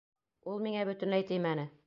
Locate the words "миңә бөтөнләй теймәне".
0.67-1.73